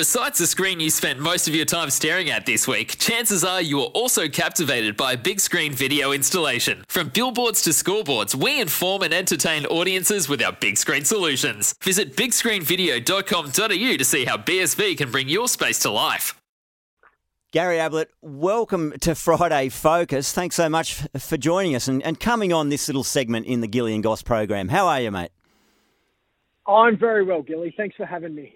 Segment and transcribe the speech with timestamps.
[0.00, 3.60] Besides the screen you spent most of your time staring at this week, chances are
[3.60, 6.86] you are also captivated by a big screen video installation.
[6.88, 11.74] From billboards to scoreboards, we inform and entertain audiences with our big screen solutions.
[11.82, 16.40] Visit bigscreenvideo.com.au to see how BSV can bring your space to life.
[17.52, 20.32] Gary Ablett, welcome to Friday Focus.
[20.32, 23.68] Thanks so much for joining us and, and coming on this little segment in the
[23.68, 24.70] Gilly and Goss program.
[24.70, 25.32] How are you, mate?
[26.66, 27.74] I'm very well, Gilly.
[27.76, 28.54] Thanks for having me.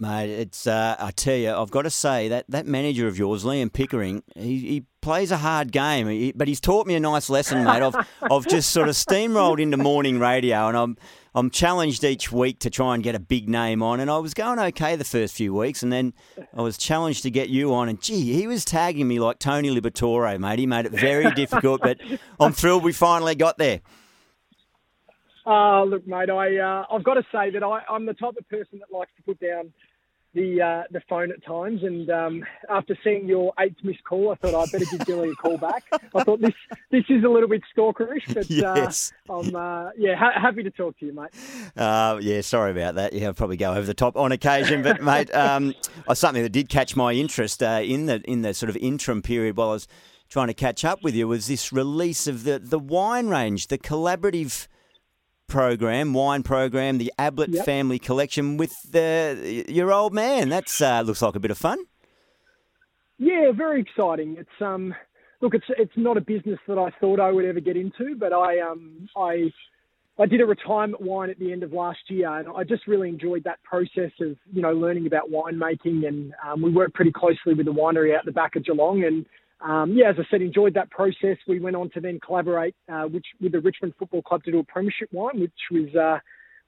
[0.00, 3.44] Mate, it's uh, I tell you, I've got to say that that manager of yours,
[3.44, 7.28] Liam Pickering, he, he plays a hard game, he, but he's taught me a nice
[7.28, 7.82] lesson, mate.
[7.82, 10.96] I've I've just sort of steamrolled into morning radio, and I'm
[11.34, 14.32] I'm challenged each week to try and get a big name on, and I was
[14.32, 16.14] going okay the first few weeks, and then
[16.56, 19.68] I was challenged to get you on, and gee, he was tagging me like Tony
[19.68, 20.58] Liberatore, mate.
[20.58, 21.98] He made it very difficult, but
[22.40, 23.82] I'm thrilled we finally got there.
[25.50, 28.48] Uh, look, mate, I uh, I've got to say that I, I'm the type of
[28.48, 29.72] person that likes to put down
[30.32, 31.82] the uh, the phone at times.
[31.82, 35.34] And um, after seeing your eighth missed call, I thought I'd better give Billy a
[35.34, 35.82] call back.
[36.14, 36.54] I thought this
[36.92, 39.12] this is a little bit stalkerish, but uh, yes.
[39.28, 41.30] I'm uh, yeah ha- happy to talk to you, mate.
[41.76, 43.12] Uh, yeah, sorry about that.
[43.12, 45.74] Yeah, I'll probably go over the top on occasion, but mate, um,
[46.14, 49.70] something that did catch my interest in the in the sort of interim period while
[49.70, 49.88] I was
[50.28, 53.78] trying to catch up with you was this release of the the wine range, the
[53.78, 54.68] collaborative
[55.50, 57.64] program, wine program, the Ablett yep.
[57.66, 60.48] Family Collection with the, your old man.
[60.48, 61.78] That uh, looks like a bit of fun.
[63.18, 64.36] Yeah, very exciting.
[64.38, 64.94] It's um,
[65.42, 68.32] look, it's it's not a business that I thought I would ever get into, but
[68.32, 69.50] I um, I
[70.18, 73.08] I did a retirement wine at the end of last year, and I just really
[73.08, 77.54] enjoyed that process of you know learning about winemaking, and um, we worked pretty closely
[77.54, 79.26] with the winery out the back of Geelong, and
[79.62, 81.36] um, yeah, as I said, enjoyed that process.
[81.46, 84.58] We went on to then collaborate uh, which, with the Richmond Football Club to do
[84.58, 86.18] a premiership wine, which was uh,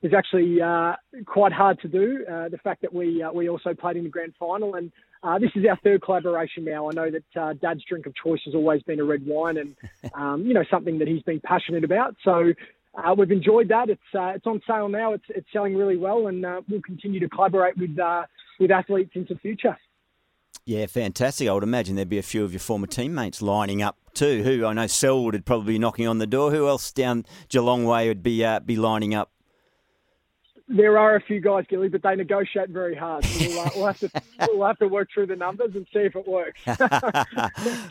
[0.02, 2.24] was actually uh, quite hard to do.
[2.30, 5.38] Uh, the fact that we uh, we also played in the grand final, and uh,
[5.38, 6.90] this is our third collaboration now.
[6.90, 9.74] I know that Dad's drink of choice has always been a red wine, and
[10.14, 12.16] um, you know something that he's been passionate about.
[12.24, 12.52] So.
[13.16, 13.88] we've enjoyed that.
[13.88, 15.14] It's it's on sale now.
[15.14, 17.96] It's it's selling really well, and we'll continue to collaborate with
[18.60, 19.78] with athletes into the future.
[20.64, 21.48] Yeah, fantastic.
[21.48, 24.42] I would imagine there'd be a few of your former teammates lining up too.
[24.44, 26.52] Who I know Selwood would probably be knocking on the door.
[26.52, 29.32] Who else down Geelong way would be uh, be lining up?
[30.68, 33.24] There are a few guys, Gilly, but they negotiate very hard.
[33.24, 34.10] So we'll, uh, we'll, have to
[34.52, 36.60] we'll have to work through the numbers and see if it works.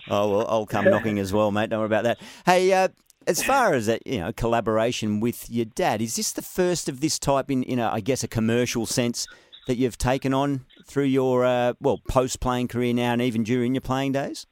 [0.09, 1.69] oh well, I'll come knocking as well, mate.
[1.69, 2.19] Don't worry about that.
[2.45, 2.87] Hey, uh,
[3.27, 7.01] as far as that, you know, collaboration with your dad, is this the first of
[7.01, 9.27] this type in, in a, I guess, a commercial sense
[9.67, 13.73] that you've taken on through your uh, well post playing career now, and even during
[13.73, 14.47] your playing days?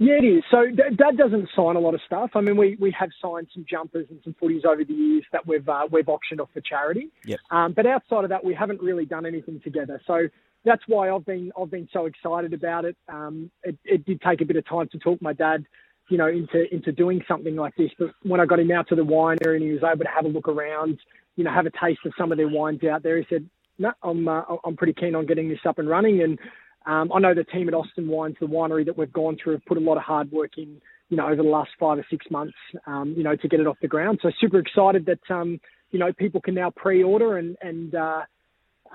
[0.00, 0.44] Yeah, it is.
[0.48, 2.30] So Dad doesn't sign a lot of stuff.
[2.34, 5.44] I mean, we, we have signed some jumpers and some footies over the years that
[5.44, 7.10] we've uh, we've auctioned off for charity.
[7.24, 7.40] Yep.
[7.50, 10.00] Um, but outside of that, we haven't really done anything together.
[10.06, 10.28] So
[10.64, 12.96] that's why I've been I've been so excited about it.
[13.08, 15.66] Um, it, it did take a bit of time to talk my dad,
[16.08, 17.90] you know, into into doing something like this.
[17.98, 20.24] But when I got him out to the winery and he was able to have
[20.24, 21.00] a look around,
[21.34, 23.92] you know, have a taste of some of their wines out there, he said, "No,
[24.02, 26.38] I'm uh, I'm pretty keen on getting this up and running." And
[26.86, 29.64] um, I know the team at Austin Wines, the winery that we've gone through, have
[29.66, 32.26] put a lot of hard work in, you know, over the last five or six
[32.30, 32.56] months,
[32.86, 34.20] um, you know, to get it off the ground.
[34.22, 38.22] So super excited that um, you know people can now pre-order and and uh,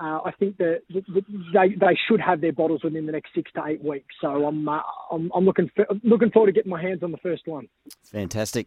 [0.00, 3.64] uh, I think that they they should have their bottles within the next six to
[3.66, 4.14] eight weeks.
[4.20, 4.80] So I'm uh,
[5.10, 7.68] I'm, I'm looking for, looking forward to getting my hands on the first one.
[8.04, 8.66] Fantastic.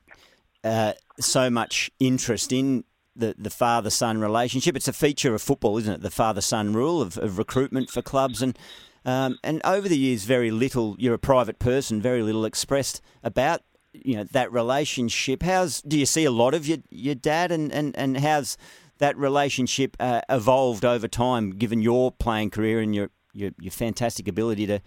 [0.63, 2.83] Uh, so much interest in
[3.17, 4.75] the, the father son relationship.
[4.75, 6.01] It's a feature of football, isn't it?
[6.01, 8.41] The father son rule of, of recruitment for clubs.
[8.41, 8.57] And
[9.05, 13.61] um, and over the years, very little, you're a private person, very little expressed about
[13.93, 15.43] you know that relationship.
[15.43, 18.57] How's do you see a lot of your your dad and, and, and how's
[18.97, 24.27] that relationship uh, evolved over time, given your playing career and your, your your fantastic
[24.27, 24.81] ability to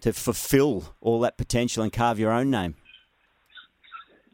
[0.00, 2.74] to fulfil all that potential and carve your own name?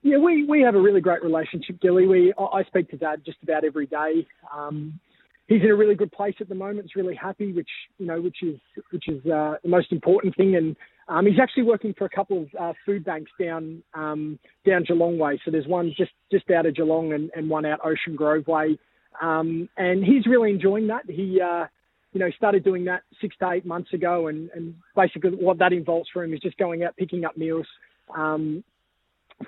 [0.04, 2.06] Yeah, we, we have a really great relationship, Gilly.
[2.06, 4.26] We I speak to Dad just about every day.
[4.54, 5.00] Um,
[5.48, 6.82] he's in a really good place at the moment.
[6.82, 10.56] He's really happy, which you know, which is which is uh, the most important thing.
[10.56, 10.76] And
[11.08, 15.16] um, he's actually working for a couple of uh, food banks down um, down Geelong
[15.16, 15.40] way.
[15.42, 18.78] So there's one just just out of Geelong and, and one out Ocean Grove way.
[19.22, 21.08] Um, and he's really enjoying that.
[21.08, 21.64] He uh,
[22.12, 25.72] you know, started doing that six to eight months ago, and, and basically what that
[25.72, 27.66] involves for him is just going out, picking up meals,
[28.14, 28.62] um,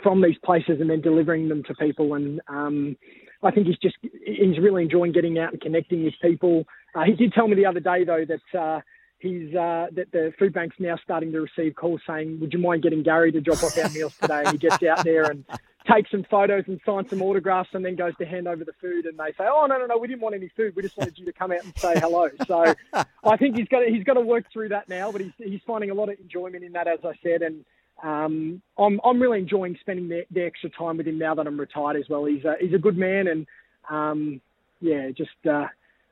[0.02, 2.14] from these places and then delivering them to people.
[2.14, 2.96] And um,
[3.42, 6.64] I think he's just he's really enjoying getting out and connecting with people.
[6.94, 8.58] Uh, he did tell me the other day though that.
[8.58, 8.80] Uh,
[9.18, 12.82] he's uh, that the food bank's now starting to receive calls saying, "Would you mind
[12.82, 15.44] getting Gary to drop off our meals today?" And he gets out there and
[15.90, 19.06] takes some photos and signs some autographs, and then goes to hand over the food,
[19.06, 20.74] and they say, "Oh no, no, no, we didn't want any food.
[20.76, 22.74] We just wanted you to come out and say hello." So
[23.24, 25.60] I think he's got to, he's got to work through that now, but he's he's
[25.66, 27.64] finding a lot of enjoyment in that, as I said, and.
[28.02, 31.58] Um, I'm I'm really enjoying spending the, the extra time with him now that I'm
[31.58, 32.24] retired as well.
[32.26, 33.46] He's a, he's a good man and
[33.90, 34.40] um,
[34.80, 35.66] yeah, just uh,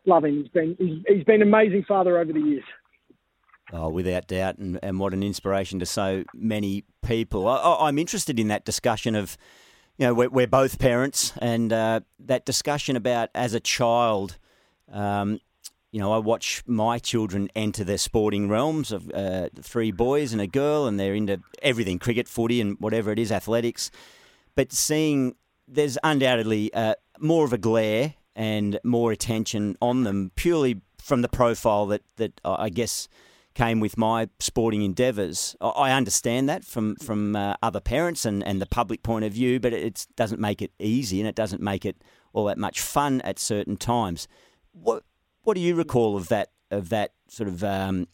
[0.06, 0.42] love him.
[0.42, 2.64] He's been he's, he's been an amazing father over the years.
[3.72, 7.48] Oh, without doubt, and, and what an inspiration to so many people.
[7.48, 9.38] I, am interested in that discussion of,
[9.96, 14.36] you know, we're, we're both parents, and uh, that discussion about as a child,
[14.92, 15.40] um,
[15.94, 20.42] you know, I watch my children enter their sporting realms of uh, three boys and
[20.42, 23.92] a girl, and they're into everything cricket, footy, and whatever it is, athletics.
[24.56, 25.36] But seeing
[25.68, 31.28] there's undoubtedly uh, more of a glare and more attention on them purely from the
[31.28, 33.06] profile that, that I guess
[33.54, 35.54] came with my sporting endeavours.
[35.60, 39.60] I understand that from from uh, other parents and, and the public point of view,
[39.60, 42.02] but it doesn't make it easy and it doesn't make it
[42.32, 44.26] all that much fun at certain times.
[44.72, 45.04] What
[45.44, 48.08] what do you recall of that of that sort of um,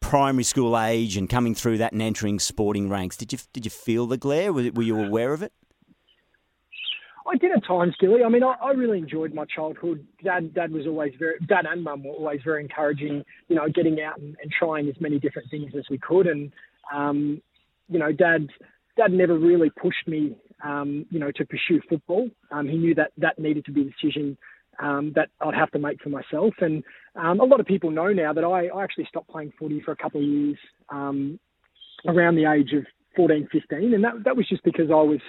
[0.00, 3.16] primary school age and coming through that and entering sporting ranks?
[3.16, 4.52] Did you did you feel the glare?
[4.52, 5.52] Were, you aware of it?
[7.26, 8.22] I did at times, Gilly.
[8.22, 10.06] I mean, I, I really enjoyed my childhood.
[10.22, 13.24] Dad, Dad was always very, Dad and Mum were always very encouraging.
[13.48, 16.26] You know, getting out and, and trying as many different things as we could.
[16.26, 16.52] And
[16.92, 17.40] um,
[17.88, 18.48] you know, Dad,
[18.96, 22.28] Dad never really pushed me, um, you know, to pursue football.
[22.50, 24.36] Um, he knew that that needed to be a decision
[24.80, 26.54] um, that I'd have to make for myself.
[26.60, 26.82] And
[27.16, 29.92] um, a lot of people know now that I, I actually stopped playing footy for
[29.92, 30.58] a couple of years
[30.90, 31.38] um,
[32.06, 32.84] around the age of
[33.16, 35.20] 14, 15, and that that was just because I was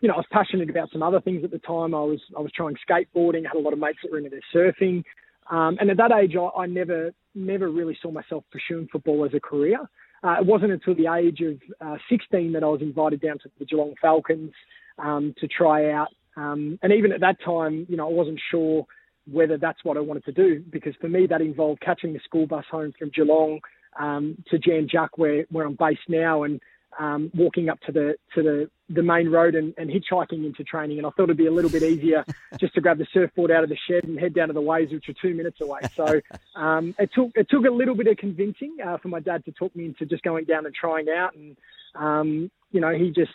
[0.00, 1.94] you know, I was passionate about some other things at the time.
[1.94, 3.46] I was I was trying skateboarding.
[3.46, 5.02] had a lot of mates that were into their surfing,
[5.50, 9.32] um, and at that age, I, I, never never really saw myself pursuing football as
[9.34, 9.78] a career.
[10.22, 13.50] Uh, it wasn't until the age of uh, 16 that I was invited down to
[13.58, 14.52] the Geelong Falcons
[14.98, 16.08] um, to try out.
[16.36, 18.86] Um, and even at that time, you know, I wasn't sure
[19.30, 22.46] whether that's what I wanted to do because for me that involved catching the school
[22.46, 23.60] bus home from Geelong
[23.98, 26.60] um, to Jan Juc, where where I'm based now, and
[26.98, 30.98] um, walking up to the to the, the main road and, and hitchhiking into training.
[30.98, 32.24] And I thought it'd be a little bit easier
[32.58, 34.92] just to grab the surfboard out of the shed and head down to the waves,
[34.92, 35.80] which are two minutes away.
[35.96, 36.20] So
[36.54, 39.52] um, it took it took a little bit of convincing uh, for my dad to
[39.52, 41.34] talk me into just going down and trying out.
[41.34, 41.56] And
[41.94, 43.32] um, you know, he just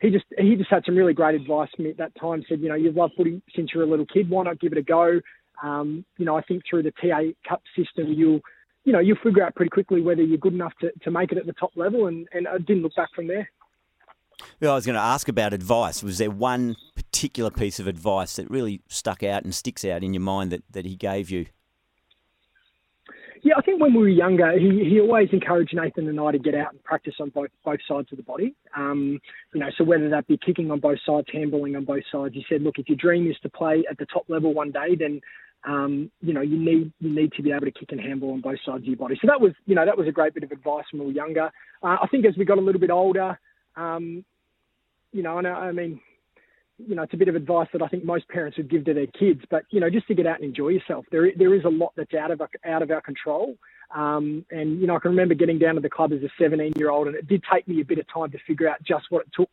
[0.00, 2.44] he just he just had some really great advice for me at that time.
[2.48, 4.30] Said, you know, you've loved footy since you're a little kid.
[4.30, 5.20] Why not give it a go?
[5.62, 8.40] Um, you know, I think through the TAC Cup system, you'll
[8.84, 11.38] you know, you'll figure out pretty quickly whether you're good enough to, to make it
[11.38, 12.06] at the top level.
[12.06, 13.50] And, and I didn't look back from there.
[14.60, 16.02] Well, I was going to ask about advice.
[16.02, 20.14] Was there one particular piece of advice that really stuck out and sticks out in
[20.14, 21.46] your mind that, that he gave you?
[23.42, 26.38] Yeah, I think when we were younger, he, he always encouraged Nathan and I to
[26.38, 28.54] get out and practice on both both sides of the body.
[28.76, 29.18] Um,
[29.54, 32.44] you know, so whether that be kicking on both sides, handballing on both sides, he
[32.48, 35.20] said, look, if your dream is to play at the top level one day, then
[35.66, 38.40] um, you know, you need you need to be able to kick and handball on
[38.40, 39.18] both sides of your body.
[39.20, 41.12] So that was, you know, that was a great bit of advice when we were
[41.12, 41.50] younger.
[41.82, 43.38] Uh, I think as we got a little bit older,
[43.76, 44.24] um,
[45.12, 46.00] you know, and I, I mean,
[46.86, 48.94] you know, it's a bit of advice that I think most parents would give to
[48.94, 49.42] their kids.
[49.50, 51.06] But you know, just to get out and enjoy yourself.
[51.10, 53.56] There there is a lot that's out of out of our control.
[53.94, 56.74] Um, and you know, I can remember getting down to the club as a 17
[56.76, 59.06] year old, and it did take me a bit of time to figure out just
[59.10, 59.50] what it took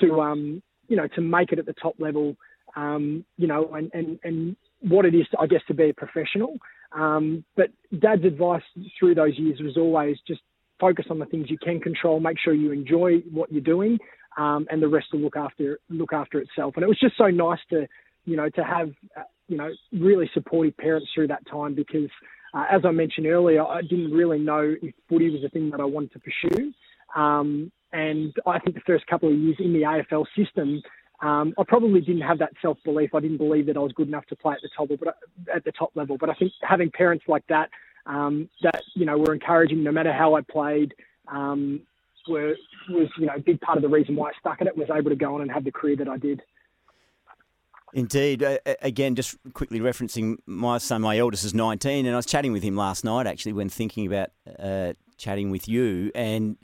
[0.00, 2.36] to, um, you know, to make it at the top level.
[2.74, 6.56] Um, you know, and, and, and what it is, I guess, to be a professional.
[6.92, 8.62] Um, but Dad's advice
[8.98, 10.40] through those years was always just
[10.82, 13.98] focus on the things you can control, make sure you enjoy what you're doing,
[14.36, 16.74] um, and the rest will look after look after itself.
[16.76, 17.86] And it was just so nice to,
[18.24, 22.10] you know, to have, uh, you know, really supportive parents through that time because,
[22.52, 25.80] uh, as I mentioned earlier, I didn't really know if footy was a thing that
[25.80, 26.72] I wanted to pursue.
[27.14, 30.82] Um, and I think the first couple of years in the AFL system,
[31.22, 33.14] um, I probably didn't have that self belief.
[33.14, 35.14] I didn't believe that I was good enough to play at the top, but
[35.54, 36.16] at the top level.
[36.18, 37.70] But I think having parents like that,
[38.06, 40.94] um, that you know, were encouraging no matter how I played,
[41.28, 41.80] um,
[42.28, 42.54] were
[42.88, 44.76] was you know a big part of the reason why I stuck at it.
[44.76, 46.42] Was able to go on and have the career that I did.
[47.94, 48.42] Indeed.
[48.80, 52.62] Again, just quickly referencing my son, my eldest is 19, and I was chatting with
[52.62, 56.10] him last night actually when thinking about uh, chatting with you.
[56.14, 56.56] And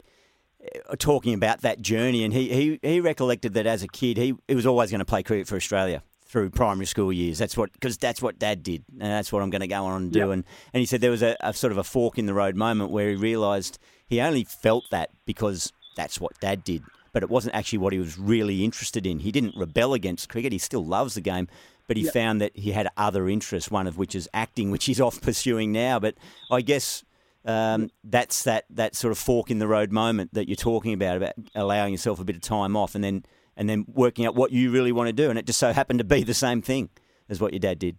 [0.89, 4.35] uh, talking about that journey, and he, he, he recollected that as a kid, he,
[4.49, 7.39] he was always going to play cricket for Australia through primary school years.
[7.39, 10.03] That's what because that's what Dad did, and that's what I'm going to go on
[10.03, 10.21] and do.
[10.21, 10.29] Yep.
[10.29, 12.55] And and he said there was a, a sort of a fork in the road
[12.55, 16.83] moment where he realised he only felt that because that's what Dad did,
[17.13, 19.21] but it wasn't actually what he was really interested in.
[19.21, 21.49] He didn't rebel against cricket; he still loves the game.
[21.87, 22.13] But he yep.
[22.13, 25.73] found that he had other interests, one of which is acting, which he's off pursuing
[25.73, 25.99] now.
[25.99, 26.17] But
[26.51, 27.03] I guess
[27.47, 31.17] um, that's that that sort of fork in the road moment that you're talking about
[31.17, 33.25] about allowing yourself a bit of time off and then
[33.59, 35.29] and then working out what you really want to do.
[35.29, 36.89] And it just so happened to be the same thing
[37.29, 37.99] as what your dad did.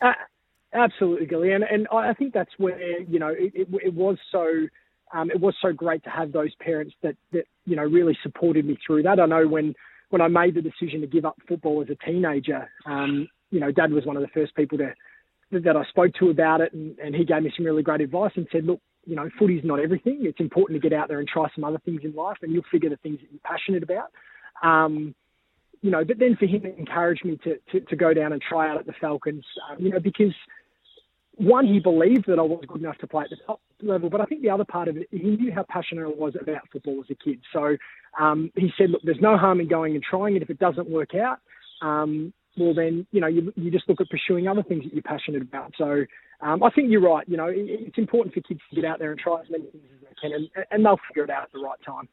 [0.00, 0.12] Uh,
[0.72, 4.46] absolutely, Gilly, and, and I think that's where you know it, it, it was so.
[5.14, 8.64] Um, it was so great to have those parents that, that you know really supported
[8.64, 9.20] me through that.
[9.20, 9.74] I know when
[10.08, 13.70] when I made the decision to give up football as a teenager, um, you know,
[13.70, 14.94] Dad was one of the first people to
[15.52, 18.32] that I spoke to about it, and, and he gave me some really great advice
[18.36, 20.20] and said, look, you know, footy's not everything.
[20.22, 22.62] It's important to get out there and try some other things in life, and you'll
[22.70, 24.12] figure the things that you're passionate about.
[24.62, 25.14] Um,
[25.80, 28.40] you know, but then for him to encourage me to, to, to go down and
[28.40, 30.32] try out at the Falcons, um, you know, because
[31.36, 34.20] one, he believed that I was good enough to play at the top level, but
[34.20, 37.00] I think the other part of it, he knew how passionate I was about football
[37.00, 37.40] as a kid.
[37.52, 37.76] So
[38.20, 40.42] um, he said, look, there's no harm in going and trying it.
[40.42, 41.38] If it doesn't work out,
[41.80, 45.02] um, well, then, you know, you, you just look at pursuing other things that you're
[45.02, 45.72] passionate about.
[45.78, 46.04] So
[46.42, 47.26] um, I think you're right.
[47.26, 49.64] You know, it, it's important for kids to get out there and try as many
[49.64, 52.08] things as they can, and, and they'll figure it out at the right time.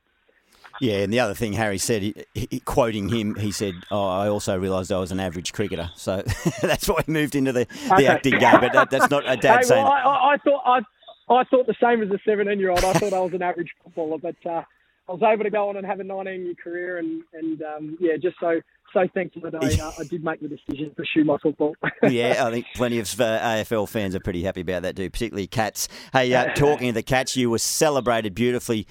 [0.82, 4.30] Yeah, and the other thing Harry said, he, he, quoting him, he said, "Oh, I
[4.30, 6.24] also realised I was an average cricketer, so
[6.62, 8.08] that's why he moved into the, the okay.
[8.08, 9.84] acting game." But that, that's not a dad hey, saying.
[9.84, 12.84] Well, I, I, thought I, I thought the same as a 17 year old.
[12.84, 14.64] I thought I was an average footballer, but uh,
[15.10, 17.98] I was able to go on and have a 19 year career, and and um,
[18.00, 18.62] yeah, just so
[18.94, 21.76] so thankful that I, uh, I did make the decision to pursue my football.
[22.04, 25.48] yeah, I think plenty of uh, AFL fans are pretty happy about that too, particularly
[25.48, 25.88] Cats.
[26.14, 28.88] Hey, uh, talking of the Cats, you were celebrated beautifully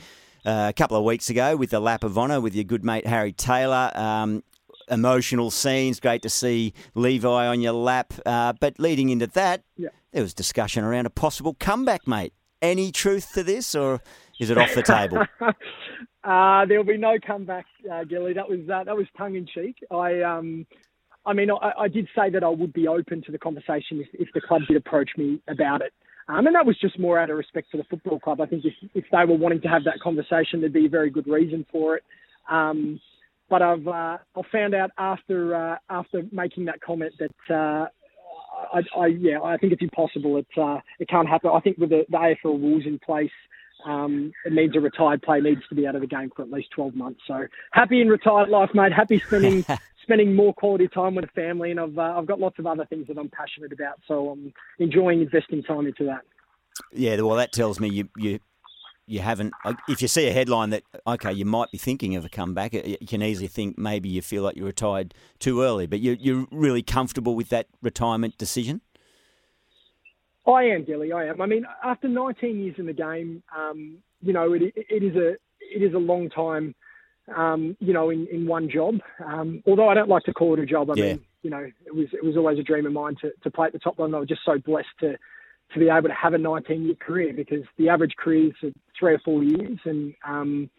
[0.49, 3.07] uh, a couple of weeks ago with the lap of honour with your good mate
[3.07, 3.93] Harry Taylor.
[3.95, 4.43] Um,
[4.91, 8.15] emotional scenes, great to see Levi on your lap.
[8.25, 9.91] Uh, but leading into that, yeah.
[10.13, 12.33] there was discussion around a possible comeback, mate.
[12.63, 14.01] Any truth to this, or
[14.41, 15.19] is it off the table?
[16.25, 18.33] uh, there'll be no comeback, uh, Gilly.
[18.33, 19.77] That was uh, that was tongue in cheek.
[19.91, 20.67] I um,
[21.27, 24.09] I mean, I, I, did say that I would be open to the conversation if,
[24.15, 25.93] if the club did approach me about it.
[26.29, 28.41] Um, and that was just more out of respect for the football club.
[28.41, 31.11] I think if, if they were wanting to have that conversation, there'd be a very
[31.11, 32.05] good reason for it.
[32.51, 33.01] Um,
[33.49, 37.87] but I've uh, I found out after uh, after making that comment that uh,
[38.75, 40.37] I, I, yeah I think it's impossible.
[40.37, 41.51] It uh, it can't happen.
[41.55, 43.31] I think with the, the AFL rules in place,
[43.87, 46.51] um, it means a retired player needs to be out of the game for at
[46.51, 47.21] least 12 months.
[47.27, 48.93] So happy in retired life, mate.
[48.93, 49.65] Happy spending
[50.09, 52.87] spending more quality time with the family, and I've uh, I've got lots of other
[52.87, 54.01] things that I'm passionate about.
[54.09, 56.23] So I'm enjoying investing time into that.
[56.93, 58.41] Yeah, well, that tells me you you
[59.07, 59.53] you haven't.
[59.87, 62.97] If you see a headline that okay, you might be thinking of a comeback, you
[63.07, 65.87] can easily think maybe you feel like you retired too early.
[65.87, 68.81] But you you're really comfortable with that retirement decision.
[70.47, 71.13] I am, Gilly.
[71.13, 71.43] I am.
[71.43, 75.33] I mean, after 19 years in the game, um, you know, it, it is a
[75.61, 76.75] it is a long time
[77.37, 78.97] um, you know, in, in one job.
[79.25, 80.91] Um, although I don't like to call it a job.
[80.91, 81.05] I yeah.
[81.05, 83.67] mean, you know, it was it was always a dream of mine to, to play
[83.67, 84.17] at the top level.
[84.17, 85.17] I was just so blessed to
[85.75, 89.15] to be able to have a 19 year career because the average career is three
[89.15, 89.79] or four years.
[89.85, 90.71] And um,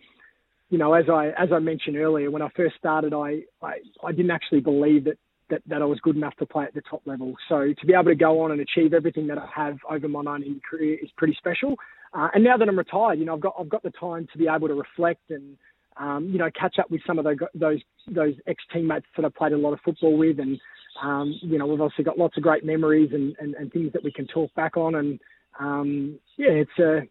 [0.69, 4.11] you know, as I as I mentioned earlier, when I first started, I I, I
[4.11, 5.17] didn't actually believe that.
[5.51, 7.33] That, that I was good enough to play at the top level.
[7.47, 10.21] So to be able to go on and achieve everything that I have over my
[10.21, 11.75] 19 year career is pretty special.
[12.13, 14.37] Uh, and now that I'm retired, you know, I've got I've got the time to
[14.37, 15.57] be able to reflect and
[15.99, 19.35] um, you know, catch up with some of the, those those ex teammates that I've
[19.35, 20.59] played a lot of football with, and
[21.03, 24.03] um, you know, we've also got lots of great memories and, and, and things that
[24.03, 25.19] we can talk back on, and
[25.59, 27.01] um, yeah, it's a, uh,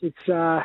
[0.00, 0.28] it's.
[0.28, 0.62] Uh,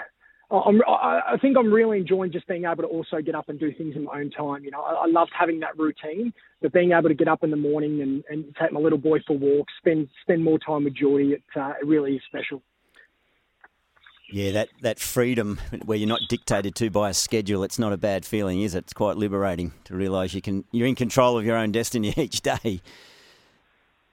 [0.54, 3.74] I'm, I think I'm really enjoying just being able to also get up and do
[3.74, 4.66] things in my own time.
[4.66, 7.52] You know, I, I loved having that routine, but being able to get up in
[7.52, 10.94] the morning and, and take my little boy for walks, spend spend more time with
[10.94, 12.62] Geordie, it, uh, it really is special.
[14.32, 17.98] Yeah, that, that freedom where you're not dictated to by a schedule, it's not a
[17.98, 18.86] bad feeling, is it?
[18.86, 22.42] It's quite liberating to realise you can you're in control of your own destiny each
[22.42, 22.82] day.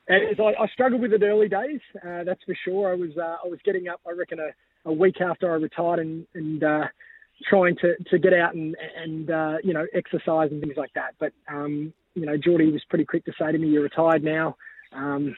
[0.08, 2.90] And I, I struggled with it early days, uh, that's for sure.
[2.90, 6.00] I was uh, I was getting up, I reckon, a, a week after I retired,
[6.00, 6.84] and, and uh,
[7.48, 11.14] trying to, to get out and and uh, you know exercise and things like that.
[11.20, 14.56] But um, you know, Geordie was pretty quick to say to me, "You're retired now."
[14.92, 15.36] Um,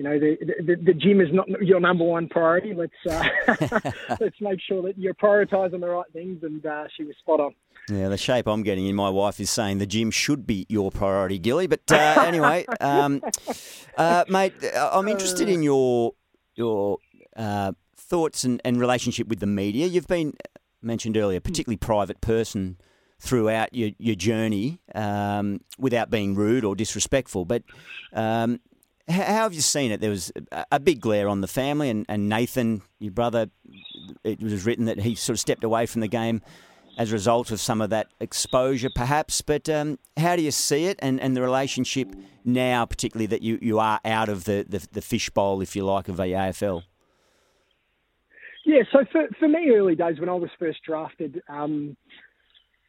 [0.00, 2.72] you know the, the, the gym is not your number one priority.
[2.72, 3.22] Let's uh,
[4.18, 6.42] let's make sure that you're prioritising the right things.
[6.42, 7.54] And uh, she was spot on.
[7.90, 10.90] Yeah, the shape I'm getting in, my wife is saying the gym should be your
[10.90, 11.66] priority, Gilly.
[11.66, 13.20] But uh, anyway, um,
[13.98, 16.14] uh, mate, uh, I'm interested in your
[16.54, 16.96] your
[17.36, 19.86] uh, thoughts and, and relationship with the media.
[19.86, 20.32] You've been
[20.80, 22.78] mentioned earlier, particularly private person
[23.18, 27.44] throughout your, your journey um, without being rude or disrespectful.
[27.44, 27.64] But
[28.14, 28.60] um,
[29.10, 30.00] how have you seen it?
[30.00, 30.32] There was
[30.70, 33.50] a big glare on the family, and, and Nathan, your brother,
[34.24, 36.42] it was written that he sort of stepped away from the game
[36.98, 39.40] as a result of some of that exposure, perhaps.
[39.42, 42.14] But um, how do you see it and, and the relationship
[42.44, 46.08] now, particularly that you, you are out of the, the, the fishbowl, if you like,
[46.08, 46.82] of the AFL?
[48.64, 51.96] Yeah, so for, for me, early days when I was first drafted, um,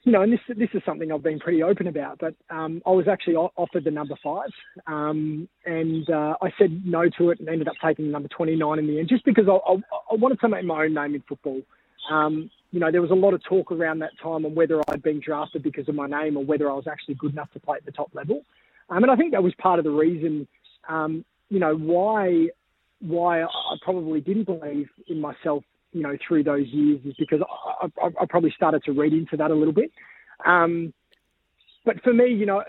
[0.03, 2.91] you know, and this this is something I've been pretty open about, but um, I
[2.91, 4.49] was actually offered the number five,
[4.87, 8.79] um, and uh, I said no to it and ended up taking the number 29
[8.79, 9.73] in the end, just because I, I,
[10.11, 11.61] I wanted to make my own name in football.
[12.09, 15.03] Um, you know, there was a lot of talk around that time on whether I'd
[15.03, 17.77] been drafted because of my name or whether I was actually good enough to play
[17.77, 18.41] at the top level.
[18.89, 20.47] Um, and I think that was part of the reason,
[20.89, 22.49] um, you know, why
[23.01, 27.41] why I probably didn't believe in myself, you know, through those years is because
[27.81, 29.91] I, I, I probably started to read into that a little bit.
[30.45, 30.93] Um,
[31.85, 32.63] but for me, you know,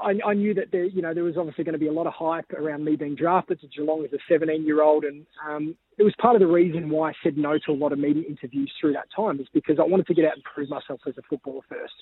[0.00, 2.06] I, I, knew that there, you know, there was obviously going to be a lot
[2.06, 6.14] of hype around me being drafted to Geelong as a 17-year-old, and um, it was
[6.20, 8.92] part of the reason why I said no to a lot of media interviews through
[8.94, 11.62] that time, is because I wanted to get out and prove myself as a footballer
[11.68, 11.94] first.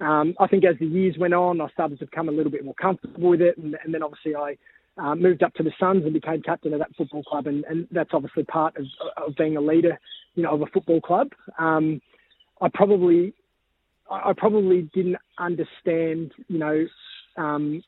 [0.00, 2.64] Um, I think as the years went on, I started to become a little bit
[2.64, 4.56] more comfortable with it, and, and then obviously I
[4.98, 7.86] uh, moved up to the Suns and became captain of that football club, and, and
[7.90, 8.86] that's obviously part of,
[9.16, 9.98] of being a leader,
[10.34, 11.28] you know, of a football club.
[11.58, 12.00] Um,
[12.60, 13.34] I probably,
[14.10, 16.86] I probably didn't understand, you know,
[17.36, 17.82] um,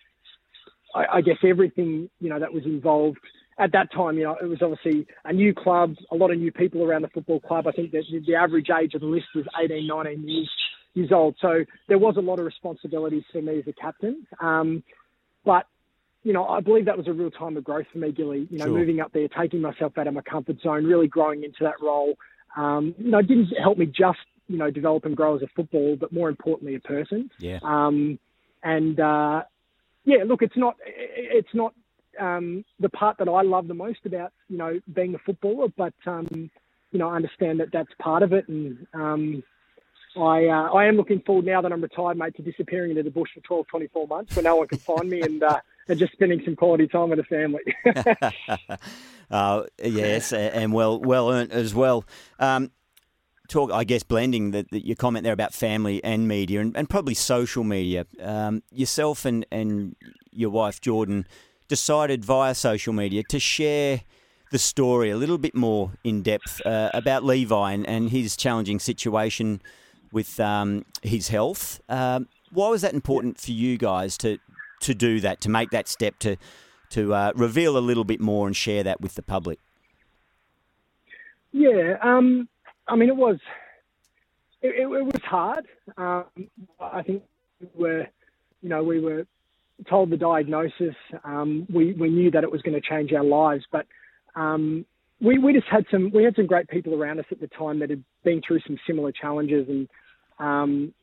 [0.94, 3.18] I, I guess everything, you know, that was involved
[3.58, 6.52] at that time, you know, it was obviously a new club, a lot of new
[6.52, 7.66] people around the football club.
[7.66, 10.50] I think that the average age of the list was 18, 19 years
[10.94, 11.36] years old.
[11.40, 14.26] So there was a lot of responsibilities for me as a captain.
[14.40, 14.82] Um,
[15.44, 15.66] but
[16.28, 18.46] you know, I believe that was a real time of growth for me, Gilly.
[18.50, 18.78] You know, sure.
[18.78, 22.18] moving up there, taking myself out of my comfort zone, really growing into that role.
[22.54, 25.46] Um, you know, it didn't help me just you know develop and grow as a
[25.56, 27.30] football, but more importantly, a person.
[27.38, 27.60] Yeah.
[27.62, 28.18] Um,
[28.62, 29.44] and uh,
[30.04, 31.72] yeah, look, it's not it's not
[32.20, 35.94] um, the part that I love the most about you know being a footballer, but
[36.04, 36.50] um,
[36.92, 39.42] you know I understand that that's part of it, and um,
[40.14, 43.10] I uh, I am looking forward now that I'm retired, mate, to disappearing into the
[43.10, 46.12] bush for 12, 24 months where no one can find me and, uh, and just
[46.12, 47.62] spending some quality time with the family.
[49.30, 52.04] uh, yes, and well well earned as well.
[52.38, 52.70] Um,
[53.48, 56.88] talk, I guess, blending the, the, your comment there about family and media and, and
[56.88, 58.06] probably social media.
[58.22, 59.96] Um, yourself and, and
[60.30, 61.26] your wife, Jordan,
[61.66, 64.02] decided via social media to share
[64.50, 68.78] the story a little bit more in depth uh, about Levi and, and his challenging
[68.78, 69.60] situation
[70.12, 71.80] with um, his health.
[71.88, 74.38] Um, why was that important for you guys to
[74.80, 76.36] to do that, to make that step, to
[76.90, 79.58] to uh, reveal a little bit more and share that with the public?
[81.52, 82.48] Yeah, um,
[82.86, 83.38] I mean, it was
[84.62, 85.66] it, it, it was hard.
[85.96, 86.24] Um,
[86.80, 87.22] I think
[87.60, 88.06] we were,
[88.62, 89.26] you know, we were
[89.88, 90.94] told the diagnosis.
[91.24, 93.86] Um, we we knew that it was going to change our lives, but
[94.34, 94.84] um,
[95.20, 97.80] we, we just had some we had some great people around us at the time
[97.80, 99.88] that had been through some similar challenges and
[100.38, 100.94] um,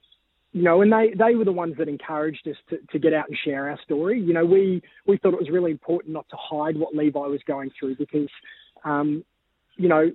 [0.56, 3.28] you know and they they were the ones that encouraged us to, to get out
[3.28, 4.22] and share our story.
[4.22, 7.42] You know we we thought it was really important not to hide what Levi was
[7.46, 8.30] going through because
[8.86, 9.26] um,
[9.76, 10.12] you know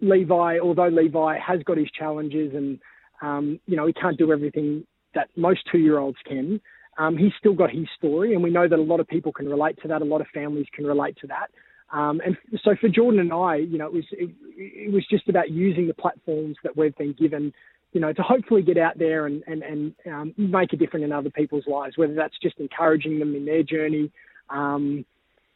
[0.00, 2.80] Levi although Levi has got his challenges and
[3.22, 6.60] um, you know he can't do everything that most two year olds can
[6.98, 9.48] um, he's still got his story and we know that a lot of people can
[9.48, 10.02] relate to that.
[10.02, 11.50] A lot of families can relate to that.
[11.96, 15.28] Um, and so for Jordan and I, you know, it was it, it, was just
[15.28, 17.54] about using the platforms that we've been given,
[17.92, 21.12] you know, to hopefully get out there and and and um, make a difference in
[21.12, 21.96] other people's lives.
[21.96, 24.10] Whether that's just encouraging them in their journey.
[24.50, 25.04] Um,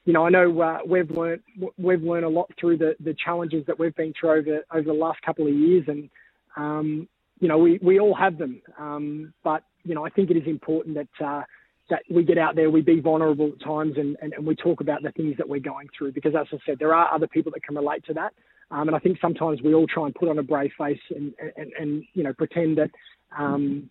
[0.05, 1.42] you know, I know uh, we've learned
[1.79, 4.92] we've learned a lot through the, the challenges that we've been through over over the
[4.92, 6.11] last couple of years, and
[6.57, 7.09] um,
[7.40, 8.62] you know, we, we all have them.
[8.79, 11.42] Um, but you know, I think it is important that uh,
[11.90, 14.81] that we get out there, we be vulnerable at times, and, and, and, we talk
[14.81, 16.12] about the things that we're going through.
[16.12, 18.33] Because as I said, there are other people that can relate to that,
[18.72, 21.32] um, and I think sometimes we all try and put on a brave face and
[21.56, 22.90] and, and you know pretend that.
[23.37, 23.90] Um,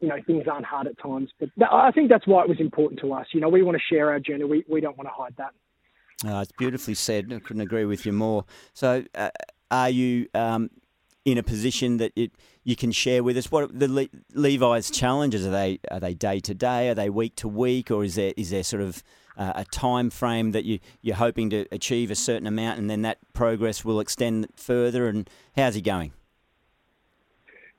[0.00, 3.00] you know things aren't hard at times, but I think that's why it was important
[3.00, 3.26] to us.
[3.34, 4.44] You know, we want to share our journey.
[4.44, 5.52] We we don't want to hide that.
[6.24, 7.32] Oh, it's beautifully said.
[7.32, 8.44] I couldn't agree with you more.
[8.72, 9.30] So, uh,
[9.70, 10.70] are you um,
[11.24, 12.32] in a position that it,
[12.64, 13.50] you can share with us?
[13.50, 15.80] What the Le- Levi's challenges are they?
[15.90, 16.90] Are they day to day?
[16.90, 17.90] Are they week to week?
[17.90, 19.02] Or is there is there sort of
[19.36, 23.02] uh, a time frame that you you're hoping to achieve a certain amount, and then
[23.02, 25.08] that progress will extend further?
[25.08, 26.12] And how's he going?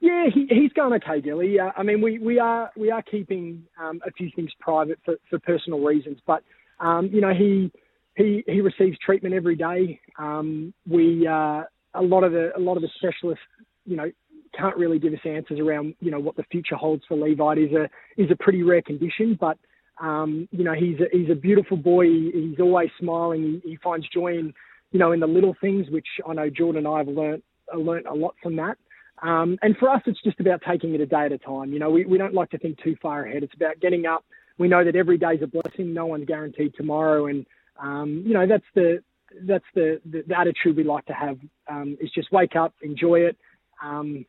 [0.01, 1.59] Yeah, he, he's going okay, Gilly.
[1.59, 5.15] Uh, I mean, we, we are we are keeping um, a few things private for,
[5.29, 6.43] for personal reasons, but
[6.79, 7.71] um, you know he
[8.15, 9.99] he he receives treatment every day.
[10.17, 13.43] Um, we uh, a lot of the a lot of the specialists,
[13.85, 14.11] you know,
[14.57, 17.53] can't really give us answers around you know what the future holds for Levi.
[17.53, 19.59] It is a is a pretty rare condition, but
[20.01, 22.05] um, you know he's a, he's a beautiful boy.
[22.05, 23.61] He's always smiling.
[23.63, 24.53] He, he finds joy in
[24.91, 27.43] you know in the little things, which I know Jordan and I have learnt
[27.77, 28.77] learnt a lot from that.
[29.21, 31.71] Um, and for us, it's just about taking it a day at a time.
[31.71, 33.43] You know, we, we don't like to think too far ahead.
[33.43, 34.25] It's about getting up.
[34.57, 35.93] We know that every day is a blessing.
[35.93, 37.45] No one's guaranteed tomorrow, and
[37.79, 39.03] um, you know that's the
[39.43, 41.37] that's the, the, the, attitude we like to have.
[41.69, 43.37] Um, is just wake up, enjoy it.
[43.83, 44.25] Um,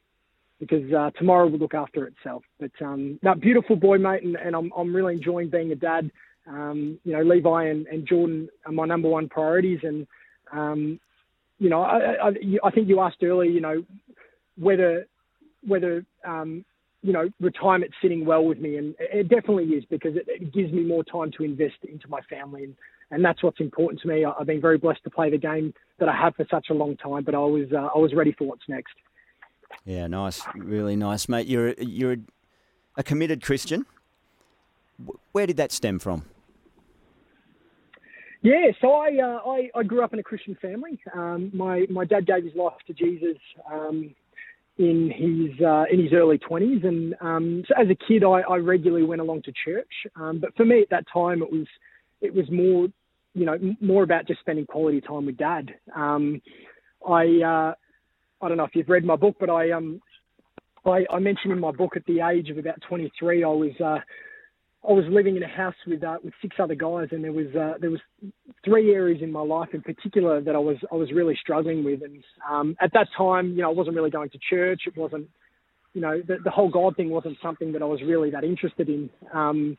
[0.63, 2.45] because uh, tomorrow will look after itself.
[2.61, 6.09] But um, no, beautiful boy, mate, and, and I'm I'm really enjoying being a dad.
[6.47, 10.07] Um, you know, Levi and, and Jordan are my number one priorities, and
[10.53, 11.01] um,
[11.59, 12.31] you know, I, I,
[12.63, 13.83] I think you asked earlier, you know,
[14.57, 15.07] whether
[15.67, 16.65] whether um,
[17.03, 20.73] you know retirement's sitting well with me, and it definitely is because it, it, gives
[20.73, 22.77] me more time to invest into my family, and,
[23.11, 24.25] and that's what's important to me.
[24.25, 26.97] I've been very blessed to play the game that I have for such a long
[26.99, 28.95] time, but I was uh, I was ready for what's next.
[29.85, 31.47] Yeah, nice, really nice, mate.
[31.47, 32.17] You're you're
[32.97, 33.87] a committed Christian.
[35.33, 36.25] Where did that stem from?
[38.43, 41.01] Yeah, so I, uh, I, I grew up in a Christian family.
[41.15, 43.39] Um, my my dad gave his life to Jesus
[43.71, 44.15] um,
[44.79, 48.57] in his uh, in his early twenties, and um, so as a kid, I, I
[48.57, 49.93] regularly went along to church.
[50.17, 51.67] Um, but for me at that time, it was
[52.21, 52.89] it was more
[53.35, 55.75] you know more about just spending quality time with dad.
[55.95, 56.43] Um,
[57.09, 57.75] I uh,
[58.43, 60.01] I don't know if you've read my book, but I um
[60.85, 63.99] I, I mentioned in my book at the age of about 23, I was uh,
[64.89, 67.47] I was living in a house with uh, with six other guys, and there was
[67.55, 68.01] uh, there was
[68.65, 72.03] three areas in my life in particular that I was I was really struggling with.
[72.03, 74.83] And um, at that time, you know, I wasn't really going to church.
[74.87, 75.29] It wasn't,
[75.95, 78.89] you know, the, the whole God thing wasn't something that I was really that interested
[78.89, 79.09] in.
[79.33, 79.79] Um,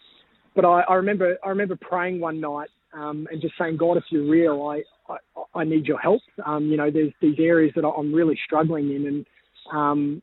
[0.55, 4.05] but I, I remember I remember praying one night um, and just saying, God, if
[4.09, 5.17] you're real, I I,
[5.55, 6.21] I need your help.
[6.45, 9.25] Um, you know, there's these areas that I'm really struggling in, and
[9.71, 10.21] um,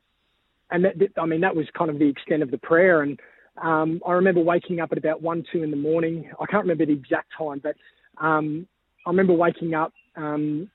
[0.71, 3.03] and that, that, I mean that was kind of the extent of the prayer.
[3.03, 3.21] And
[3.63, 6.31] um, I remember waking up at about one, two in the morning.
[6.41, 7.77] I can't remember the exact time, but
[8.21, 8.67] um,
[9.07, 10.71] I remember waking up um,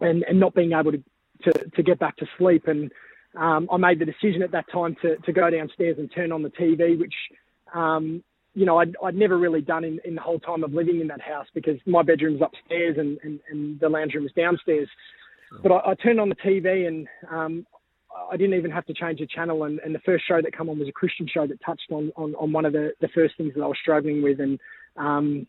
[0.00, 1.02] and, and not being able to,
[1.44, 2.66] to, to get back to sleep.
[2.66, 2.90] And
[3.36, 6.42] um, I made the decision at that time to, to go downstairs and turn on
[6.42, 7.14] the TV, which
[7.74, 8.22] um,
[8.54, 11.08] you know, I'd, I'd never really done in, in the whole time of living in
[11.08, 14.88] that house because my bedroom's upstairs and, and, and the lounge room is downstairs.
[15.62, 17.66] But I, I turned on the TV and um,
[18.30, 19.64] I didn't even have to change the channel.
[19.64, 22.12] And, and the first show that came on was a Christian show that touched on,
[22.16, 24.40] on, on one of the, the first things that I was struggling with.
[24.40, 24.58] And
[24.96, 25.46] um,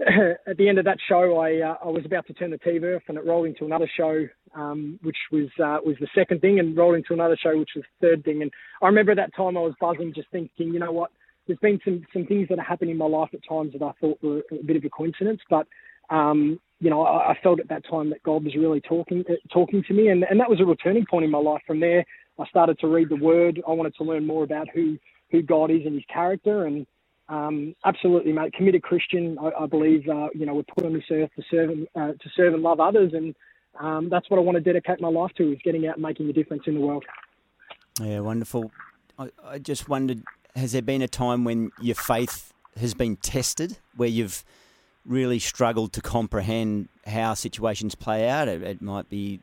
[0.00, 2.96] at the end of that show, I, uh, I was about to turn the TV
[2.96, 6.58] off and it rolled into another show, um, which was, uh, was the second thing
[6.58, 8.42] and rolled into another show, which was the third thing.
[8.42, 8.50] And
[8.82, 11.10] I remember that time I was buzzing, just thinking, you know what,
[11.50, 13.92] there's been some, some things that have happened in my life at times that I
[14.00, 15.66] thought were a bit of a coincidence, but
[16.08, 19.34] um, you know, I, I, felt at that time that God was really talking uh,
[19.52, 21.62] talking to me, and, and that was a returning point in my life.
[21.66, 22.04] From there,
[22.38, 23.62] I started to read the Word.
[23.66, 24.98] I wanted to learn more about who
[25.30, 26.86] who God is and His character, and
[27.28, 29.38] um, absolutely, mate, committed Christian.
[29.38, 32.12] I, I believe uh, you know we're put on this earth to serve and uh,
[32.12, 33.36] to serve and love others, and
[33.78, 36.28] um, that's what I want to dedicate my life to: is getting out and making
[36.28, 37.04] a difference in the world.
[38.00, 38.72] Yeah, wonderful.
[39.18, 40.24] I, I just wondered
[40.56, 44.44] has there been a time when your faith has been tested, where you've
[45.04, 48.48] really struggled to comprehend how situations play out?
[48.48, 49.40] It, it might be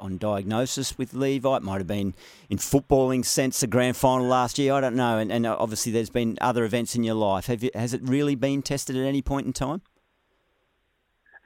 [0.00, 1.56] on diagnosis with Levi.
[1.56, 2.14] It might have been
[2.50, 4.74] in footballing sense the grand final last year.
[4.74, 5.18] I don't know.
[5.18, 7.46] And, and obviously, there's been other events in your life.
[7.46, 9.82] Have you, has it really been tested at any point in time?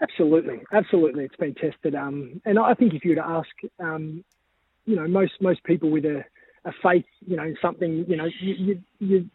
[0.01, 1.97] Absolutely, absolutely, it's been tested.
[1.97, 3.49] Um, and I think if you were to ask,
[3.81, 4.25] um,
[4.87, 6.25] you know, most most people with a
[6.69, 9.31] a faith, you know, something, you know, you, you, you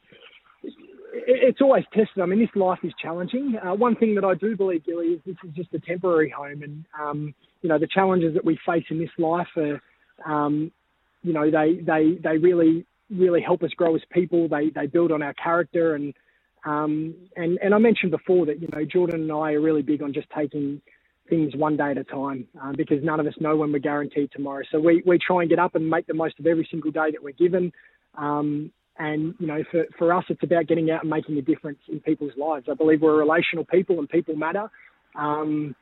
[1.15, 2.21] it's always tested.
[2.21, 3.55] I mean, this life is challenging.
[3.63, 6.63] Uh, one thing that I do believe, Gilly, is this is just a temporary home,
[6.63, 9.81] and um, you know the challenges that we face in this life are,
[10.25, 10.71] um,
[11.21, 14.47] you know, they they they really really help us grow as people.
[14.47, 16.13] They they build on our character, and
[16.65, 20.01] um, and and I mentioned before that you know Jordan and I are really big
[20.01, 20.81] on just taking
[21.29, 24.31] things one day at a time uh, because none of us know when we're guaranteed
[24.31, 24.63] tomorrow.
[24.71, 27.11] So we, we try and get up and make the most of every single day
[27.11, 27.71] that we're given.
[28.17, 31.79] Um, and, you know, for, for us, it's about getting out and making a difference
[31.87, 32.67] in people's lives.
[32.69, 34.69] I believe we're relational people and people matter.
[35.15, 35.75] Um,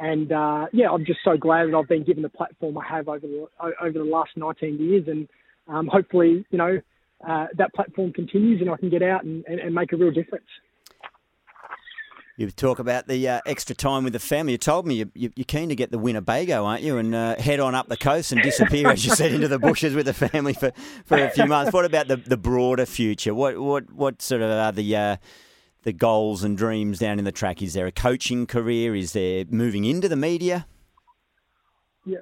[0.00, 3.08] and uh, yeah, I'm just so glad that I've been given the platform I have
[3.08, 3.46] over the,
[3.80, 5.04] over the last 19 years.
[5.08, 5.28] And
[5.68, 6.80] um, hopefully, you know,
[7.28, 10.10] uh, that platform continues and I can get out and, and, and make a real
[10.10, 10.46] difference.
[12.36, 14.52] You talk about the uh, extra time with the family.
[14.52, 16.96] You told me you, are keen to get the Winnebago, aren't you?
[16.98, 19.94] And uh, head on up the coast and disappear, as you said, into the bushes
[19.94, 20.72] with the family for,
[21.04, 21.72] for a few months.
[21.72, 23.34] What about the, the broader future?
[23.34, 25.16] What what what sort of are the uh,
[25.84, 27.62] the goals and dreams down in the track?
[27.62, 28.96] Is there a coaching career?
[28.96, 30.66] Is there moving into the media?
[32.04, 32.18] Yeah,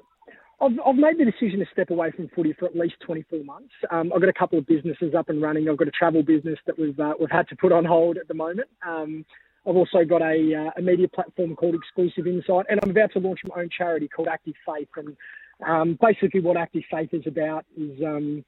[0.61, 3.72] I've, I've made the decision to step away from footy for at least 24 months.
[3.90, 5.70] Um, I've got a couple of businesses up and running.
[5.70, 8.29] I've got a travel business that we've uh, we've had to put on hold at
[8.29, 8.68] the moment.
[8.87, 9.25] Um,
[9.66, 13.20] I've also got a, uh, a media platform called Exclusive Insight, and I'm about to
[13.20, 14.88] launch my own charity called Active Faith.
[14.96, 15.16] And
[15.64, 18.44] um, basically, what Active Faith is about is, um,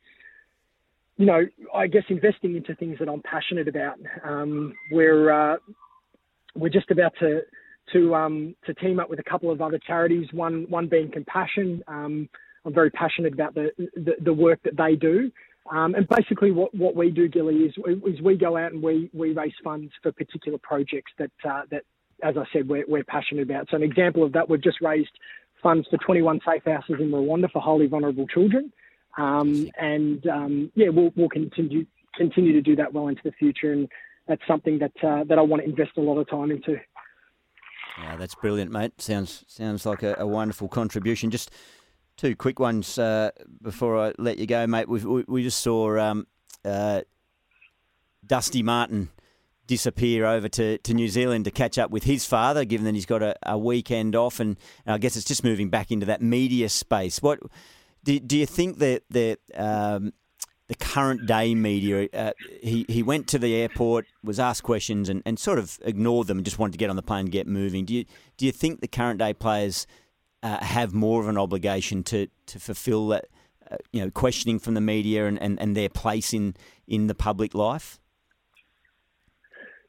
[1.16, 3.98] you know, I guess investing into things that I'm passionate about.
[4.24, 5.56] Um, we're uh,
[6.56, 7.42] we're just about to
[7.92, 10.26] to um, to team up with a couple of other charities.
[10.32, 11.84] One one being Compassion.
[11.86, 12.28] Um,
[12.64, 15.30] I'm very passionate about the the, the work that they do.
[15.70, 17.74] Um, and basically, what, what we do, Gilly, is,
[18.06, 21.84] is we go out and we, we raise funds for particular projects that uh, that,
[22.22, 23.68] as I said, we're, we're passionate about.
[23.70, 25.10] So an example of that, we've just raised
[25.62, 28.72] funds for 21 safe houses in Rwanda for highly vulnerable children.
[29.16, 33.72] Um, and um, yeah, we'll, we'll continue continue to do that well into the future,
[33.72, 33.88] and
[34.28, 36.76] that's something that uh, that I want to invest a lot of time into.
[37.98, 39.00] Yeah, that's brilliant, mate.
[39.00, 41.30] Sounds sounds like a, a wonderful contribution.
[41.30, 41.50] Just
[42.16, 43.30] two quick ones uh,
[43.62, 44.88] before I let you go, mate.
[44.88, 46.26] We we, we just saw um,
[46.64, 47.02] uh,
[48.26, 49.10] Dusty Martin
[49.66, 53.06] disappear over to, to New Zealand to catch up with his father, given that he's
[53.06, 56.20] got a, a weekend off, and, and I guess it's just moving back into that
[56.20, 57.22] media space.
[57.22, 57.40] What
[58.02, 60.12] do, do you think that the um,
[60.68, 62.08] the current day media?
[62.12, 66.26] Uh, he he went to the airport, was asked questions, and, and sort of ignored
[66.26, 67.84] them, and just wanted to get on the plane and get moving.
[67.84, 68.04] Do you
[68.36, 69.86] do you think the current day players
[70.44, 73.26] uh, have more of an obligation to to fulfil that?
[73.70, 76.54] Uh, you know, questioning from the media and, and, and their place in,
[76.86, 77.98] in the public life?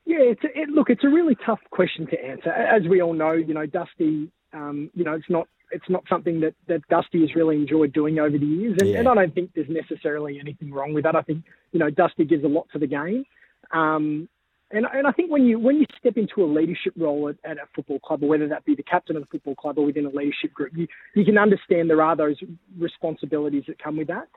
[0.06, 2.52] Yeah, it's a, it, look, it's a really tough question to answer.
[2.52, 6.40] As we all know, you know, Dusty, um, you know, it's not it's not something
[6.40, 8.78] that, that Dusty has really enjoyed doing over the years.
[8.80, 9.00] And, yeah.
[9.00, 11.16] and, I don't think there's necessarily anything wrong with that.
[11.16, 13.26] I think, you know, Dusty gives a lot to the game.
[13.72, 14.30] Um,
[14.76, 17.58] and, and I think when you when you step into a leadership role at, at,
[17.58, 20.06] a football club, or whether that be the captain of the football club or within
[20.06, 22.38] a leadership group, you, you can understand there are those
[22.78, 24.28] responsibilities that come with that.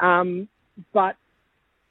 [0.00, 0.48] Um,
[0.92, 1.16] but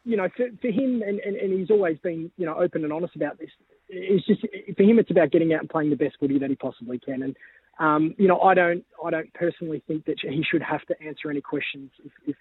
[0.03, 2.93] you know, for, for him, and, and, and he's always been, you know, open and
[2.93, 3.49] honest about this.
[3.89, 4.41] It's just
[4.77, 7.23] for him, it's about getting out and playing the best footy that he possibly can.
[7.23, 7.35] And
[7.79, 11.29] um, you know, I don't, I don't personally think that he should have to answer
[11.29, 12.35] any questions if, if,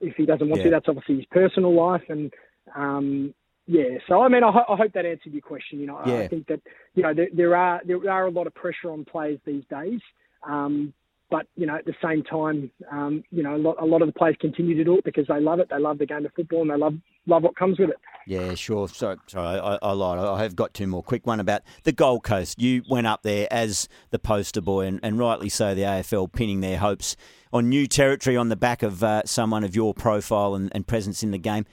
[0.00, 0.66] if he doesn't want yeah.
[0.66, 0.70] to.
[0.70, 2.32] That's obviously his personal life, and
[2.76, 3.34] um,
[3.72, 3.98] yeah.
[4.08, 5.80] So I mean, I, ho- I, hope that answered your question.
[5.80, 6.18] You know, yeah.
[6.18, 6.60] I think that
[6.94, 10.00] you know there, there, are there are a lot of pressure on players these days.
[10.46, 10.92] Um,
[11.30, 14.08] but you know, at the same time, um, you know, a lot, a lot of
[14.08, 15.68] the players continue to do it because they love it.
[15.70, 16.94] They love the game of football and they love
[17.26, 17.96] love what comes with it.
[18.26, 18.86] Yeah, sure.
[18.86, 20.18] Sorry, sorry, I, I lied.
[20.18, 21.02] I have got two more.
[21.02, 22.60] Quick one about the Gold Coast.
[22.60, 25.74] You went up there as the poster boy, and, and rightly so.
[25.74, 27.16] The AFL pinning their hopes
[27.50, 31.22] on new territory on the back of uh, someone of your profile and, and presence
[31.22, 31.64] in the game.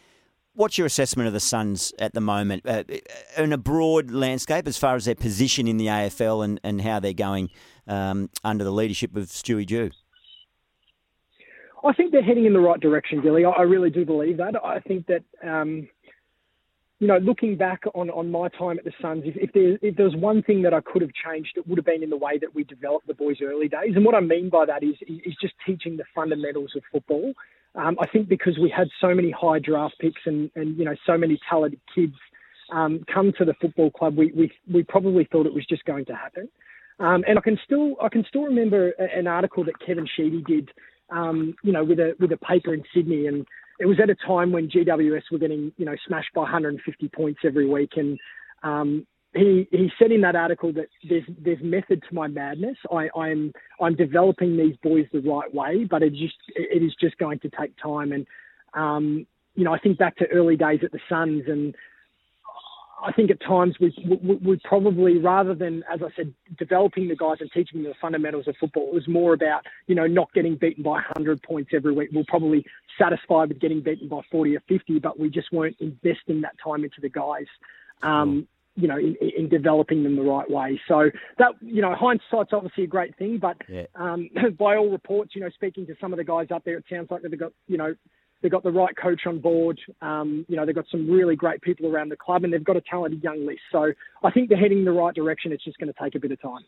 [0.59, 2.83] What's your assessment of the Suns at the moment uh,
[3.37, 6.99] in a broad landscape as far as their position in the AFL and, and how
[6.99, 7.49] they're going
[7.87, 9.89] um, under the leadership of Stewie Dew?
[11.81, 13.45] I think they're heading in the right direction, Gilly.
[13.45, 14.61] I really do believe that.
[14.61, 15.87] I think that, um,
[16.99, 19.95] you know, looking back on, on my time at the Suns, if, if, there, if
[19.95, 22.17] there was one thing that I could have changed, it would have been in the
[22.17, 23.93] way that we developed the boys' early days.
[23.95, 27.33] And what I mean by that is, is just teaching the fundamentals of football.
[27.79, 30.95] Um, I think because we had so many high draft picks and, and you know,
[31.05, 32.15] so many talented kids
[32.71, 36.05] um, come to the football club, we, we, we probably thought it was just going
[36.05, 36.49] to happen.
[36.99, 40.69] Um, and I can still I can still remember an article that Kevin Sheedy did,
[41.09, 43.45] um, you know, with a with a paper in Sydney, and
[43.79, 47.39] it was at a time when GWS were getting you know smashed by 150 points
[47.45, 48.19] every week, and
[48.63, 52.77] um, he he said in that article that there's there's method to my madness.
[52.91, 57.17] I, I'm I'm developing these boys the right way, but it just it is just
[57.17, 58.11] going to take time.
[58.11, 58.25] And
[58.73, 61.75] um, you know, I think back to early days at the Suns, and
[63.03, 67.15] I think at times we, we, we probably, rather than, as I said, developing the
[67.15, 70.33] guys and teaching them the fundamentals of football, it was more about, you know, not
[70.33, 72.09] getting beaten by 100 points every week.
[72.11, 72.65] We're probably
[72.97, 76.83] satisfied with getting beaten by 40 or 50, but we just weren't investing that time
[76.83, 77.47] into the guys,
[78.03, 78.47] um,
[78.79, 80.79] you know, in, in, developing them the right way.
[80.87, 83.85] So that, you know, hindsight's obviously a great thing, but yeah.
[83.95, 86.85] um, by all reports, you know, speaking to some of the guys up there, it
[86.89, 87.93] sounds like they've got, you know,
[88.41, 89.79] they've got the right coach on board.
[90.01, 92.77] Um, you know, they've got some really great people around the club, and they've got
[92.77, 93.61] a talented young list.
[93.71, 93.91] So
[94.23, 95.51] I think they're heading in the right direction.
[95.51, 96.63] It's just going to take a bit of time.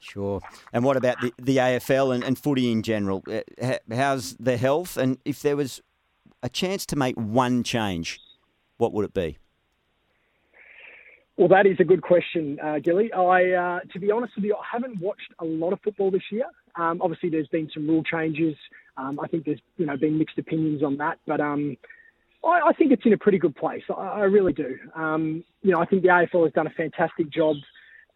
[0.00, 0.40] Sure.
[0.72, 3.22] And what about the, the AFL and, and footy in general?
[3.30, 4.96] Uh, how's the health?
[4.96, 5.82] And if there was
[6.42, 8.18] a chance to make one change,
[8.78, 9.36] what would it be?
[11.36, 13.12] Well, that is a good question, uh, Gilly.
[13.12, 16.22] I, uh, to be honest with you, I haven't watched a lot of football this
[16.30, 16.44] year.
[16.76, 18.56] Um, obviously, there's been some rule changes.
[18.96, 21.76] Um, I think there's you know been mixed opinions on that, but um,
[22.44, 23.82] I, I, think it's in a pretty good place.
[23.88, 24.76] I, I really do.
[24.94, 27.56] Um, you know, I think the AFL has done a fantastic job.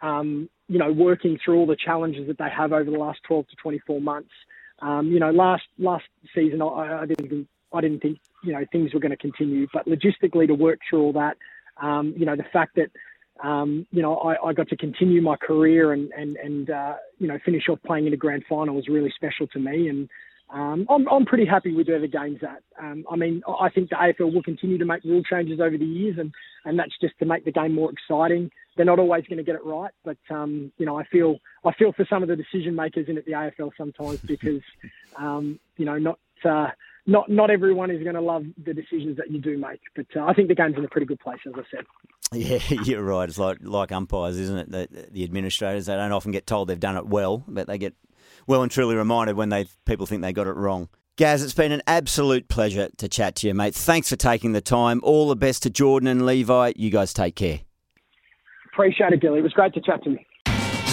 [0.02, 3.48] Um, you know, working through all the challenges that they have over the last 12
[3.48, 4.30] to 24 months.
[4.80, 8.92] Um, you know, last last season I, I, didn't I didn't think you know things
[8.92, 11.36] were going to continue, but logistically to work through all that,
[12.16, 12.90] you know, the fact that
[13.42, 17.26] um, you know, I, I, got to continue my career and and and uh, you
[17.26, 20.08] know finish off playing in a grand final was really special to me, and
[20.50, 22.62] um, I'm I'm pretty happy with where the game's at.
[22.80, 25.84] Um, I mean, I think the AFL will continue to make rule changes over the
[25.84, 26.32] years, and
[26.64, 28.50] and that's just to make the game more exciting.
[28.76, 29.92] they're not always going to get it right.
[30.04, 33.18] But um, you know, I feel I feel for some of the decision makers in
[33.18, 34.62] at the AFL sometimes because
[35.16, 36.18] um, you know not.
[36.44, 36.68] Uh,
[37.06, 40.24] not not everyone is going to love the decisions that you do make, but uh,
[40.24, 41.84] I think the game's in a pretty good place, as I said.
[42.32, 43.28] Yeah, you're right.
[43.28, 44.70] It's like like umpires, isn't it?
[44.72, 47.94] The, the administrators they don't often get told they've done it well, but they get
[48.48, 50.88] well and truly reminded when they people think they got it wrong.
[51.16, 53.72] Gaz, it's been an absolute pleasure to chat to you, mate.
[53.72, 55.00] Thanks for taking the time.
[55.04, 56.72] All the best to Jordan and Levi.
[56.74, 57.60] You guys take care.
[58.72, 59.38] Appreciate it, Gilly.
[59.38, 60.18] It was great to chat to you.